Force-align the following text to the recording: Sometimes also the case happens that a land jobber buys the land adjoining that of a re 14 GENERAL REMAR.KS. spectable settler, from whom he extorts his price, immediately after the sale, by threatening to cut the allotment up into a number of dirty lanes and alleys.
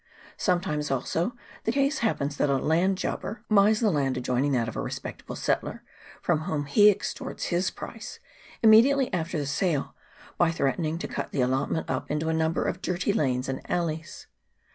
Sometimes 0.37 0.89
also 0.89 1.33
the 1.63 1.71
case 1.71 1.99
happens 1.99 2.35
that 2.37 2.49
a 2.49 2.57
land 2.57 2.97
jobber 2.97 3.43
buys 3.51 3.81
the 3.81 3.91
land 3.91 4.17
adjoining 4.17 4.51
that 4.53 4.67
of 4.67 4.75
a 4.75 4.81
re 4.81 4.89
14 4.89 4.99
GENERAL 4.99 5.11
REMAR.KS. 5.11 5.21
spectable 5.21 5.37
settler, 5.45 5.83
from 6.23 6.39
whom 6.39 6.65
he 6.65 6.89
extorts 6.89 7.43
his 7.45 7.69
price, 7.69 8.19
immediately 8.63 9.13
after 9.13 9.37
the 9.37 9.45
sale, 9.45 9.93
by 10.39 10.49
threatening 10.49 10.97
to 10.97 11.07
cut 11.07 11.31
the 11.31 11.41
allotment 11.41 11.87
up 11.87 12.09
into 12.09 12.29
a 12.29 12.33
number 12.33 12.65
of 12.65 12.81
dirty 12.81 13.13
lanes 13.13 13.47
and 13.47 13.61
alleys. 13.69 14.25